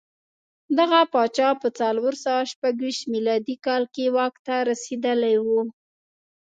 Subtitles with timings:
[0.77, 5.47] دغه پاچا په څلور سوه شپږ ویشت میلادي کال کې واک ته رسېدلی و.